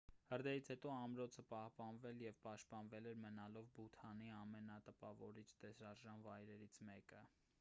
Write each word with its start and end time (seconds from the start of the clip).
հրդեհից 0.29 0.69
հետո 0.71 0.93
ամրոցը 0.99 1.43
պահպանվել 1.49 2.23
և 2.23 2.39
պաշտպանվել 2.47 3.09
էր 3.11 3.19
մնալով 3.25 3.69
բութանի 3.79 4.33
ամենատպավորիչ 4.39 5.47
տեսարժան 5.65 6.25
վայրերից 6.31 6.81
մեկը 6.91 7.23